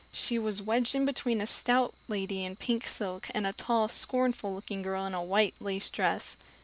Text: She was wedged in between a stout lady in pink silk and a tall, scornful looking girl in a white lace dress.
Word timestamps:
She 0.11 0.39
was 0.39 0.63
wedged 0.63 0.95
in 0.95 1.05
between 1.05 1.41
a 1.41 1.45
stout 1.45 1.93
lady 2.07 2.43
in 2.43 2.55
pink 2.55 2.87
silk 2.87 3.29
and 3.35 3.45
a 3.45 3.53
tall, 3.53 3.87
scornful 3.87 4.51
looking 4.51 4.81
girl 4.81 5.05
in 5.05 5.13
a 5.13 5.23
white 5.23 5.53
lace 5.59 5.91
dress. 5.91 6.37